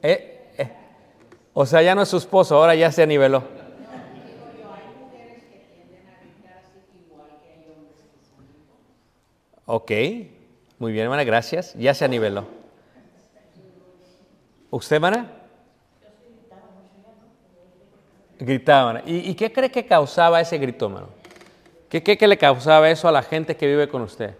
[0.00, 0.72] Eh, eh,
[1.52, 3.61] O sea, ya no es su esposo, ahora ya se niveló.
[9.66, 9.90] Ok,
[10.78, 11.74] muy bien, hermana, gracias.
[11.74, 12.46] Ya se niveló.
[14.70, 15.30] ¿Usted, hermana?
[18.38, 19.02] Gritaban.
[19.06, 21.08] ¿Y, y qué cree que causaba ese grito, hermano?
[21.88, 24.34] ¿Qué, qué, qué le causaba eso a la gente que vive con usted?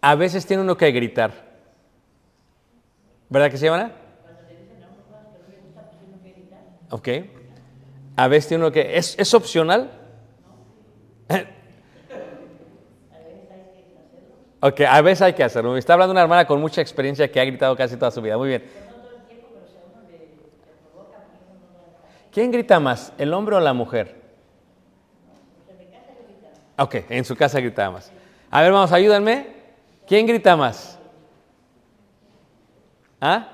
[0.00, 1.32] A veces tiene uno que gritar.
[3.30, 3.92] ¿Verdad que sí, Ivana?
[6.94, 7.08] Ok.
[8.14, 8.96] A veces tiene uno que...
[8.96, 9.90] ¿Es, es opcional?
[14.60, 15.72] Ok, a veces hay que hacerlo.
[15.72, 18.38] Me está hablando una hermana con mucha experiencia que ha gritado casi toda su vida.
[18.38, 18.64] Muy bien.
[22.32, 24.22] ¿Quién grita más, el hombre o la mujer?
[26.78, 28.10] Ok, en su casa grita más.
[28.50, 29.48] A ver, vamos, ayúdenme.
[30.06, 30.98] ¿Quién grita más?
[33.20, 33.53] ¿Ah?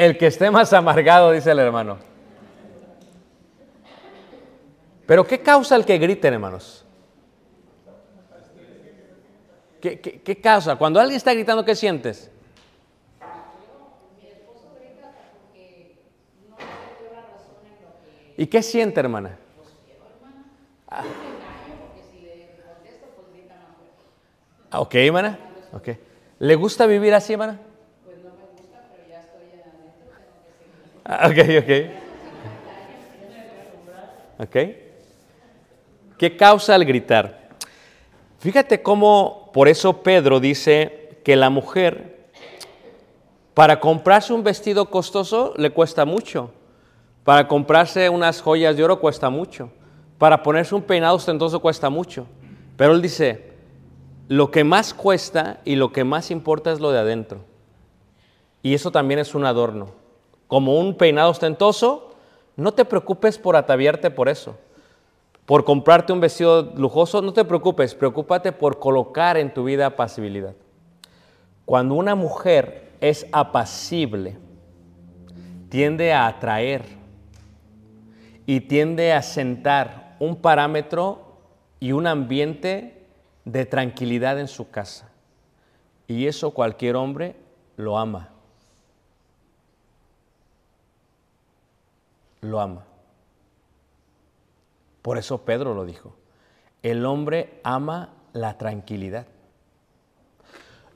[0.00, 1.98] El que esté más amargado, dice el hermano.
[5.04, 6.86] Pero ¿qué causa el que griten, hermanos?
[9.78, 10.76] ¿Qué, causa?
[10.76, 12.30] Cuando alguien está gritando, ¿qué sientes?
[18.38, 19.36] ¿Y qué siente, hermana?
[24.70, 25.38] Ah, ok, hermana.
[25.74, 25.88] Ok.
[26.38, 27.60] ¿Le gusta vivir así, hermana?
[30.99, 31.70] Ah, ok, ok.
[34.38, 34.56] Ok.
[36.16, 37.48] ¿Qué causa el gritar?
[38.38, 42.28] Fíjate cómo, por eso Pedro dice que la mujer,
[43.54, 46.52] para comprarse un vestido costoso, le cuesta mucho.
[47.24, 49.70] Para comprarse unas joyas de oro cuesta mucho.
[50.16, 52.26] Para ponerse un peinado ostentoso cuesta mucho.
[52.76, 53.52] Pero él dice,
[54.28, 57.40] lo que más cuesta y lo que más importa es lo de adentro.
[58.62, 59.99] Y eso también es un adorno.
[60.50, 62.10] Como un peinado ostentoso,
[62.56, 64.56] no te preocupes por ataviarte por eso.
[65.46, 70.56] Por comprarte un vestido lujoso, no te preocupes, preocúpate por colocar en tu vida apacibilidad.
[71.64, 74.38] Cuando una mujer es apacible,
[75.68, 76.82] tiende a atraer
[78.44, 81.36] y tiende a sentar un parámetro
[81.78, 83.06] y un ambiente
[83.44, 85.12] de tranquilidad en su casa.
[86.08, 87.36] Y eso cualquier hombre
[87.76, 88.30] lo ama.
[92.40, 92.84] Lo ama.
[95.02, 96.14] Por eso Pedro lo dijo.
[96.82, 99.26] El hombre ama la tranquilidad.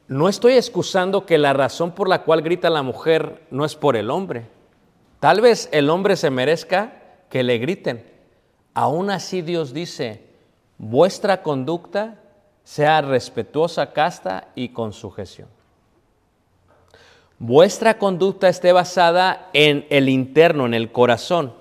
[0.06, 3.96] No estoy excusando que la razón por la cual grita la mujer no es por
[3.96, 4.46] el hombre.
[5.20, 8.04] Tal vez el hombre se merezca que le griten.
[8.74, 10.26] Aún así Dios dice,
[10.76, 12.20] vuestra conducta
[12.64, 15.48] sea respetuosa, casta y con sujeción.
[17.46, 21.52] Vuestra conducta esté basada en el interno, en el corazón.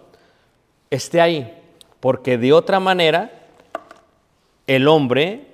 [0.90, 1.62] Esté ahí,
[2.00, 3.50] porque de otra manera
[4.66, 5.48] el hombre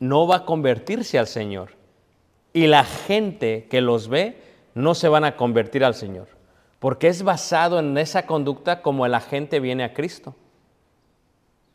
[0.00, 1.76] no va a convertirse al Señor.
[2.52, 4.42] Y la gente que los ve
[4.74, 6.26] no se van a convertir al Señor,
[6.80, 10.34] porque es basado en esa conducta como la gente viene a Cristo.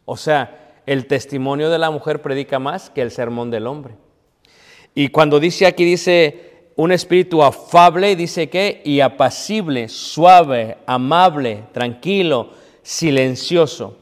[0.04, 3.96] O sea, el testimonio de la mujer predica más que el sermón del hombre.
[4.94, 6.51] Y cuando dice aquí, dice
[6.82, 12.52] un espíritu afable, dice que, y apacible, suave, amable, tranquilo,
[12.82, 13.98] silencioso.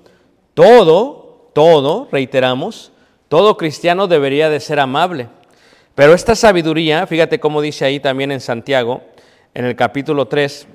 [0.54, 2.92] Todo, todo, reiteramos,
[3.28, 5.28] todo cristiano debería de ser amable.
[5.96, 9.02] Pero esta sabiduría, fíjate cómo dice ahí también en Santiago,
[9.54, 10.68] en el capítulo 3,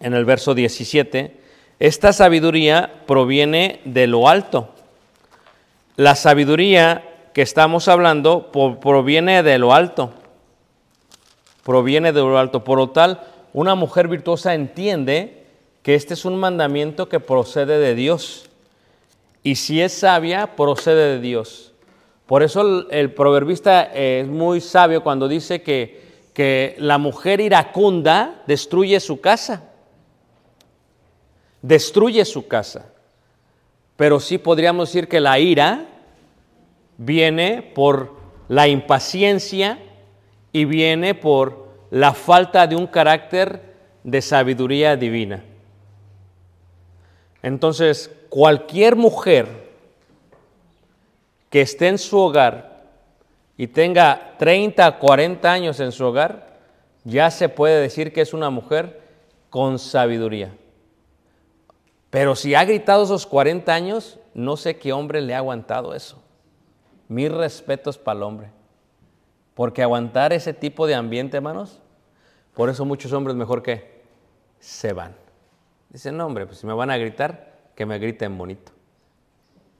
[0.00, 1.40] en el verso 17,
[1.78, 4.70] esta sabiduría proviene de lo alto
[5.96, 7.02] la sabiduría
[7.32, 10.12] que estamos hablando proviene de lo alto.
[11.66, 12.62] Proviene de lo alto.
[12.62, 13.20] Por lo tal,
[13.52, 15.44] una mujer virtuosa entiende
[15.82, 18.48] que este es un mandamiento que procede de Dios.
[19.42, 21.72] Y si es sabia, procede de Dios.
[22.26, 26.00] Por eso el, proverbista es muy sabio cuando dice que,
[26.32, 29.64] que la mujer iracunda destruye su casa.
[31.62, 32.92] Destruye su casa
[33.96, 35.86] pero sí podríamos decir que la ira
[36.98, 38.14] viene por
[38.48, 39.78] la impaciencia
[40.56, 43.60] y viene por la falta de un carácter
[44.02, 45.44] de sabiduría divina.
[47.42, 49.48] Entonces, cualquier mujer
[51.50, 52.86] que esté en su hogar
[53.58, 56.56] y tenga 30, 40 años en su hogar,
[57.04, 59.02] ya se puede decir que es una mujer
[59.50, 60.56] con sabiduría.
[62.08, 66.22] Pero si ha gritado esos 40 años, no sé qué hombre le ha aguantado eso.
[67.08, 68.55] Mis respetos para el hombre.
[69.56, 71.80] Porque aguantar ese tipo de ambiente, hermanos,
[72.54, 74.02] por eso muchos hombres mejor que
[74.60, 75.16] se van.
[75.88, 78.72] Dicen, no, hombre, pues si me van a gritar, que me griten bonito.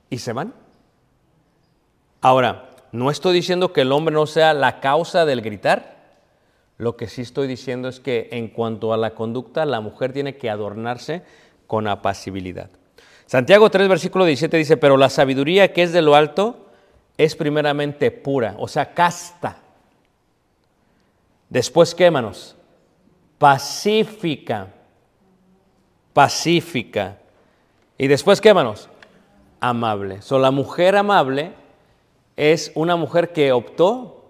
[0.09, 0.55] Y se van.
[2.23, 5.95] Ahora, no estoy diciendo que el hombre no sea la causa del gritar,
[6.79, 10.37] Lo que sí estoy diciendo es que en cuanto a la conducta, la mujer tiene
[10.37, 11.23] que adornarse
[11.67, 12.71] con apacibilidad.
[13.27, 16.67] Santiago 3, versículo 17 dice, pero la sabiduría que es de lo alto
[17.19, 19.66] es primeramente pura, o sea, casta.
[21.49, 22.57] Después, ¿qué, hermanos?
[23.39, 24.69] Pacífica.
[26.13, 27.19] Pacífica.
[27.99, 28.89] Y después, ¿qué, hermanos?
[29.61, 30.23] Amable.
[30.23, 31.53] So, la mujer amable
[32.37, 34.25] es una mujer que optó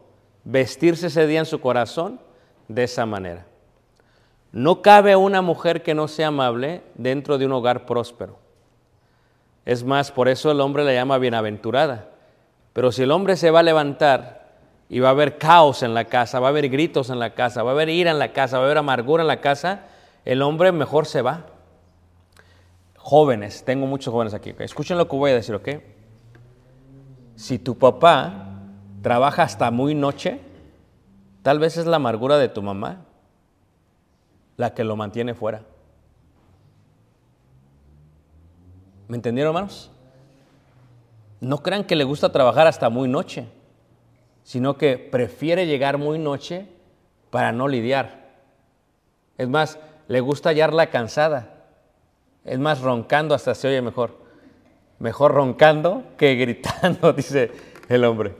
[0.44, 2.20] vestirse ese día en su corazón
[2.68, 3.46] de esa manera.
[4.52, 8.38] No cabe una mujer que no sea amable dentro de un hogar próspero.
[9.64, 12.08] Es más, por eso el hombre la llama bienaventurada.
[12.72, 14.35] Pero si el hombre se va a levantar
[14.88, 17.62] y va a haber caos en la casa, va a haber gritos en la casa,
[17.62, 19.86] va a haber ira en la casa, va a haber amargura en la casa,
[20.24, 21.46] el hombre mejor se va.
[22.96, 25.68] Jóvenes, tengo muchos jóvenes aquí, escuchen lo que voy a decir, ¿ok?
[27.34, 28.48] Si tu papá
[29.02, 30.40] trabaja hasta muy noche,
[31.42, 33.02] tal vez es la amargura de tu mamá
[34.56, 35.62] la que lo mantiene fuera.
[39.08, 39.90] ¿Me entendieron, hermanos?
[41.40, 43.46] No crean que le gusta trabajar hasta muy noche
[44.46, 46.68] sino que prefiere llegar muy noche
[47.30, 48.28] para no lidiar.
[49.38, 49.76] Es más,
[50.06, 51.64] le gusta hallarla cansada.
[52.44, 54.16] Es más, roncando hasta se oye mejor.
[55.00, 57.50] Mejor roncando que gritando, dice
[57.88, 58.36] el hombre.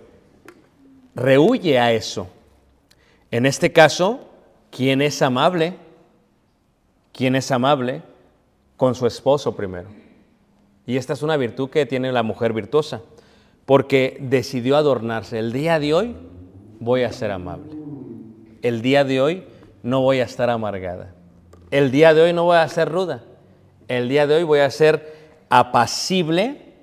[1.17, 2.29] Rehuye a eso.
[3.33, 4.29] En este caso,
[4.71, 5.75] ¿quién es amable?
[7.13, 8.03] ¿Quién es amable?
[8.77, 9.89] Con su esposo primero.
[10.87, 13.03] Y esta es una virtud que tiene la mujer virtuosa
[13.67, 15.39] porque decidió adornarse.
[15.39, 16.17] El día de hoy
[16.79, 17.73] voy a ser amable.
[18.63, 19.45] El día de hoy
[19.83, 21.13] no voy a estar amargada.
[21.71, 23.25] El día de hoy no voy a ser ruda.
[23.89, 25.15] El día de hoy voy a ser
[25.51, 26.75] apacible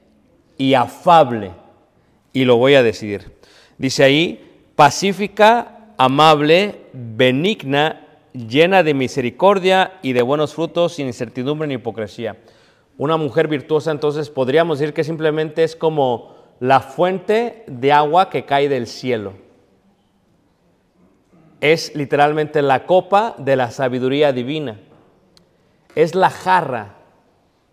[0.57, 1.51] y afable.
[2.33, 3.37] Y lo voy a decidir.
[3.77, 11.75] Dice ahí, pacífica, amable, benigna, llena de misericordia y de buenos frutos, sin incertidumbre ni
[11.75, 12.37] hipocresía.
[12.97, 18.45] Una mujer virtuosa entonces podríamos decir que simplemente es como la fuente de agua que
[18.45, 19.33] cae del cielo.
[21.61, 24.79] Es literalmente la copa de la sabiduría divina.
[25.95, 26.95] Es la jarra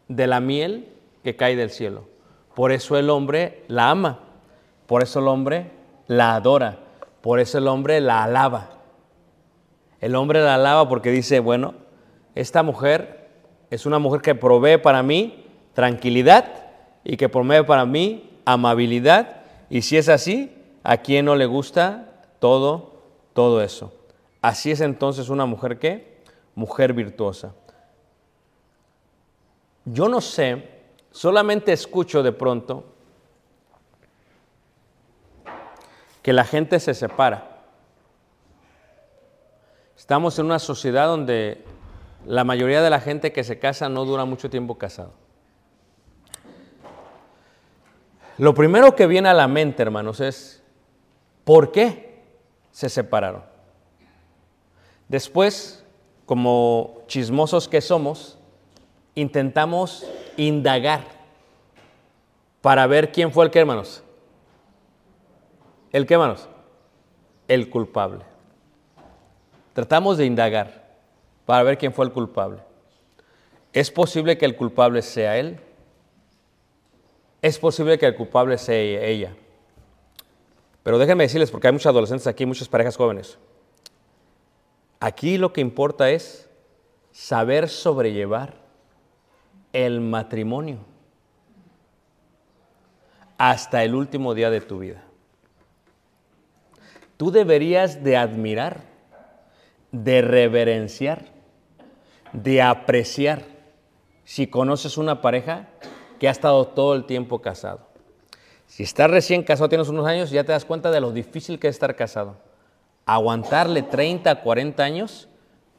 [0.08, 0.88] de la miel
[1.24, 2.08] que cae del cielo.
[2.54, 4.20] Por eso el hombre la ama.
[4.86, 5.70] Por eso el hombre
[6.06, 6.78] la adora.
[7.20, 8.70] Por eso el hombre la alaba.
[10.00, 11.74] El hombre la alaba porque dice, bueno,
[12.34, 13.28] esta mujer
[13.70, 16.44] es una mujer que provee para mí tranquilidad
[17.04, 19.42] y que provee para mí amabilidad.
[19.68, 22.94] Y si es así, ¿a quién no le gusta todo,
[23.32, 23.92] todo eso?
[24.42, 26.20] Así es entonces una mujer que,
[26.54, 27.54] mujer virtuosa.
[29.84, 30.68] Yo no sé,
[31.10, 32.84] solamente escucho de pronto
[36.22, 37.62] que la gente se separa.
[39.96, 41.64] Estamos en una sociedad donde
[42.26, 45.12] la mayoría de la gente que se casa no dura mucho tiempo casado.
[48.40, 50.62] Lo primero que viene a la mente, hermanos, es
[51.44, 52.22] ¿por qué
[52.70, 53.44] se separaron?
[55.08, 55.84] Después,
[56.24, 58.38] como chismosos que somos,
[59.14, 60.06] intentamos
[60.38, 61.04] indagar
[62.62, 64.02] para ver quién fue el que, hermanos.
[65.92, 66.48] ¿El qué, hermanos?
[67.46, 68.24] El culpable.
[69.74, 70.96] Tratamos de indagar
[71.44, 72.62] para ver quién fue el culpable.
[73.74, 75.60] ¿Es posible que el culpable sea él?
[77.42, 79.34] Es posible que el culpable sea ella.
[80.82, 83.38] Pero déjenme decirles, porque hay muchos adolescentes aquí, muchas parejas jóvenes.
[84.98, 86.48] Aquí lo que importa es
[87.12, 88.54] saber sobrellevar
[89.72, 90.78] el matrimonio
[93.38, 95.02] hasta el último día de tu vida.
[97.16, 98.82] Tú deberías de admirar,
[99.92, 101.26] de reverenciar,
[102.32, 103.44] de apreciar
[104.24, 105.68] si conoces una pareja
[106.20, 107.80] que ha estado todo el tiempo casado.
[108.66, 111.66] Si estás recién casado, tienes unos años, ya te das cuenta de lo difícil que
[111.66, 112.36] es estar casado.
[113.06, 115.28] Aguantarle 30, 40 años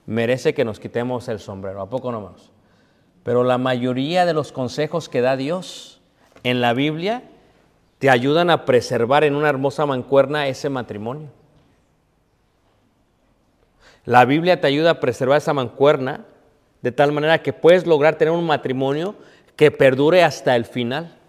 [0.07, 2.49] merece que nos quitemos el sombrero, ¿a poco no más?
[3.23, 6.01] Pero la mayoría de los consejos que da Dios
[6.43, 7.23] en la Biblia
[7.99, 11.29] te ayudan a preservar en una hermosa mancuerna ese matrimonio.
[14.05, 16.25] La Biblia te ayuda a preservar esa mancuerna
[16.81, 19.15] de tal manera que puedes lograr tener un matrimonio
[19.61, 21.19] que perdure hasta el final.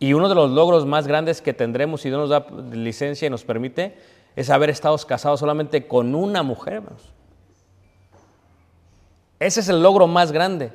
[0.00, 3.30] Y uno de los logros más grandes que tendremos si Dios nos da licencia y
[3.30, 3.96] nos permite
[4.34, 6.82] es haber estado casados solamente con una mujer.
[9.38, 10.72] Ese es el logro más grande.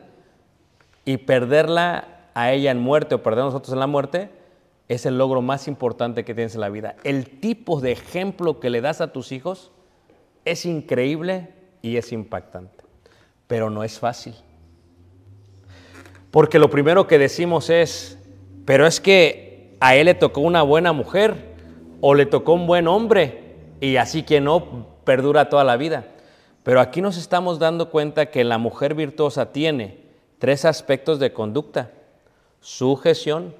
[1.03, 4.29] Y perderla a ella en muerte o perder a nosotros en la muerte
[4.87, 6.95] es el logro más importante que tienes en la vida.
[7.03, 9.73] El tipo de ejemplo que le das a tus hijos
[10.45, 11.49] es increíble
[11.81, 12.85] y es impactante,
[13.47, 14.35] pero no es fácil.
[16.35, 18.19] Porque lo primero que decimos es,
[18.65, 21.55] pero es que a él le tocó una buena mujer
[22.01, 26.07] o le tocó un buen hombre y así que no perdura toda la vida.
[26.61, 31.93] Pero aquí nos estamos dando cuenta que la mujer virtuosa tiene tres aspectos de conducta,
[32.59, 33.55] sujeción,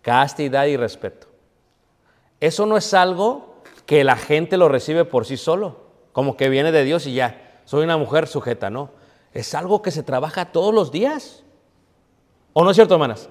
[0.00, 1.26] castidad y respeto.
[2.40, 5.76] Eso no es algo que la gente lo recibe por sí solo,
[6.12, 8.92] como que viene de Dios y ya, soy una mujer sujeta, no.
[9.34, 11.43] Es algo que se trabaja todos los días.
[12.54, 13.28] ¿O no es cierto, hermanas?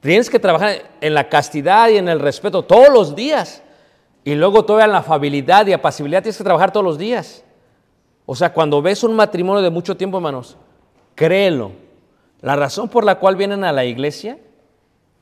[0.00, 3.62] Tienes que trabajar en la castidad y en el respeto todos los días.
[4.24, 7.44] Y luego todavía en la afabilidad y apacibilidad tienes que trabajar todos los días.
[8.26, 10.56] O sea, cuando ves un matrimonio de mucho tiempo, hermanos,
[11.14, 11.72] créelo.
[12.40, 14.38] La razón por la cual vienen a la iglesia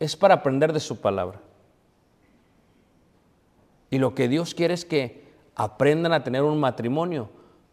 [0.00, 1.40] es para aprender de su palabra.
[3.90, 5.22] Y lo que Dios quiere es que
[5.54, 7.28] aprendan a tener un matrimonio,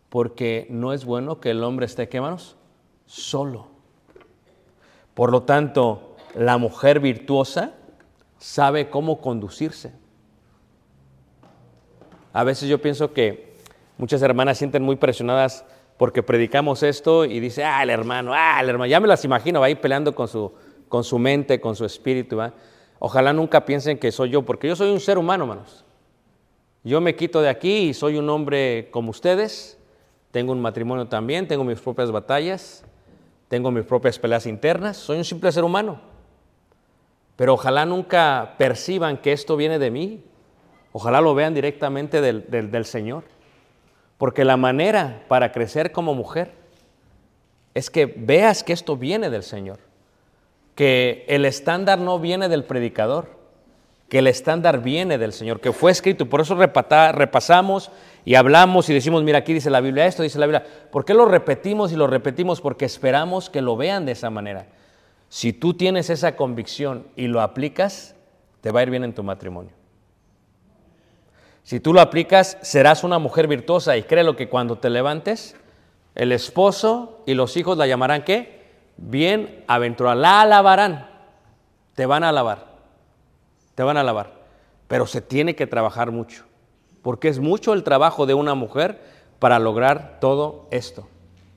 [0.10, 2.58] porque no es bueno que el hombre esté, ¿qué, hermanos?
[3.06, 3.71] Solo.
[5.14, 7.74] Por lo tanto, la mujer virtuosa
[8.38, 9.94] sabe cómo conducirse.
[12.34, 13.58] A veces yo pienso que
[13.98, 15.66] muchas hermanas sienten muy presionadas
[15.98, 19.60] porque predicamos esto y dice, ah, el hermano, ah, el hermano, ya me las imagino,
[19.60, 20.52] va a ir peleando con su,
[20.88, 22.40] con su mente, con su espíritu.
[23.00, 25.86] Ojalá nunca piensen que soy yo, porque yo soy un ser humano, hermanos.
[26.84, 29.78] Yo me quito de aquí y soy un hombre como ustedes,
[30.32, 32.84] tengo un matrimonio también, tengo mis propias batallas,
[33.52, 36.00] tengo mis propias peleas internas, soy un simple ser humano.
[37.36, 40.24] Pero ojalá nunca perciban que esto viene de mí,
[40.94, 43.26] ojalá lo vean directamente del, del Señor.
[44.18, 46.54] Porque la manera para crecer como mujer
[47.74, 49.80] es que veas que esto viene del Señor,
[50.74, 53.41] que el estándar no viene del predicador,
[54.12, 56.26] que el estándar viene del Señor, que fue escrito.
[56.26, 57.92] Por eso repasamos
[58.26, 60.66] y hablamos y decimos, mira, aquí dice la Biblia esto, dice la Biblia.
[60.92, 62.60] ¿Por qué lo repetimos y lo repetimos?
[62.60, 64.68] Porque esperamos que lo vean de esa manera.
[65.30, 68.14] Si tú tienes esa convicción y lo aplicas,
[68.60, 69.72] te va a ir bien en tu matrimonio.
[71.64, 75.56] Si tú lo aplicas, serás una mujer virtuosa y créelo que cuando te levantes,
[76.16, 78.60] el esposo y los hijos la llamarán qué?
[78.98, 81.08] Bien aventurada, la alabarán,
[81.96, 82.71] te van a alabar
[83.82, 84.30] te van a alabar.
[84.88, 86.46] Pero se tiene que trabajar mucho,
[87.02, 89.02] porque es mucho el trabajo de una mujer
[89.40, 91.08] para lograr todo esto.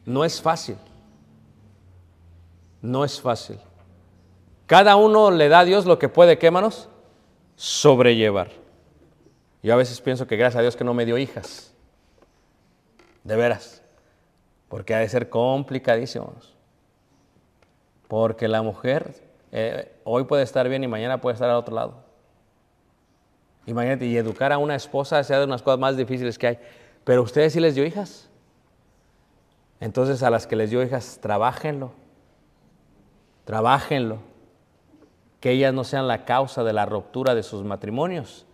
[0.06, 0.78] No es fácil.
[2.80, 3.58] No es fácil.
[4.64, 6.88] Cada uno le da a Dios lo que puede, ¿qué manos?
[7.56, 8.48] Sobrellevar.
[9.62, 11.74] Yo a veces pienso que gracias a Dios que no me dio hijas.
[13.22, 13.82] De veras.
[14.70, 16.32] Porque ha de ser complicadísimo.
[18.08, 19.14] Porque la mujer
[19.52, 22.03] eh, hoy puede estar bien y mañana puede estar al otro lado.
[23.66, 26.58] Imagínate, y educar a una esposa sea de unas cosas más difíciles que hay.
[27.04, 28.28] Pero ustedes sí les dio hijas.
[29.80, 31.92] Entonces a las que les dio hijas, trabajenlo.
[33.44, 34.18] Trabajenlo.
[35.40, 38.46] Que ellas no sean la causa de la ruptura de sus matrimonios,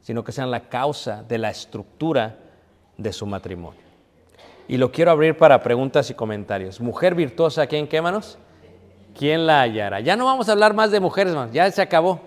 [0.00, 2.38] sino que sean la causa de la estructura
[2.96, 3.80] de su matrimonio.
[4.68, 6.80] Y lo quiero abrir para preguntas y comentarios.
[6.80, 8.38] Mujer virtuosa, ¿quién qué manos?
[9.16, 10.00] ¿Quién la hallará?
[10.00, 11.52] Ya no vamos a hablar más de mujeres, más.
[11.52, 12.20] ya se acabó.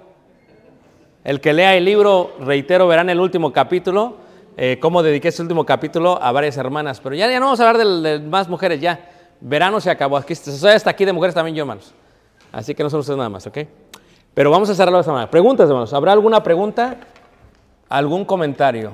[1.24, 4.15] El que lea el libro, reitero, verán el último capítulo,
[4.55, 7.01] eh, cómo dediqué ese último capítulo a varias hermanas.
[7.01, 9.09] Pero ya, ya no vamos a hablar de, más mujeres, ya.
[9.41, 10.17] Verano se acabó.
[10.17, 11.93] Aquí, soy hasta aquí de mujeres también yo, hermanos.
[12.51, 13.59] Así que no son ustedes nada más, ¿ok?
[14.34, 15.30] Pero vamos a cerrarlo de esta manera.
[15.30, 15.93] Preguntas, hermanos.
[15.93, 16.97] ¿Habrá alguna pregunta?
[17.89, 18.93] ¿Algún comentario?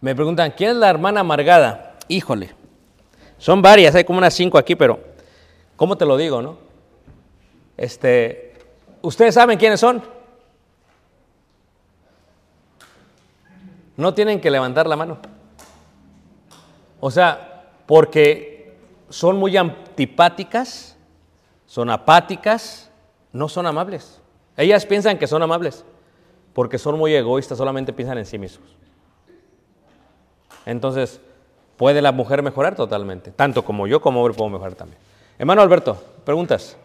[0.00, 1.94] Me preguntan, ¿quién es la hermana amargada?
[2.08, 2.50] Híjole.
[3.38, 5.11] Son varias, hay como unas cinco aquí, pero
[5.76, 6.56] ¿Cómo te lo digo, no?
[7.76, 8.52] Este,
[9.02, 10.02] ¿Ustedes saben quiénes son?
[13.96, 15.18] No tienen que levantar la mano.
[17.00, 18.76] O sea, porque
[19.08, 20.96] son muy antipáticas,
[21.66, 22.90] son apáticas,
[23.32, 24.20] no son amables.
[24.56, 25.84] Ellas piensan que son amables,
[26.52, 28.68] porque son muy egoístas, solamente piensan en sí mismos.
[30.64, 31.20] Entonces,
[31.76, 33.32] ¿puede la mujer mejorar totalmente?
[33.32, 34.98] Tanto como yo como hombre puedo mejorar también.
[35.38, 36.76] Hermano Alberto, preguntas.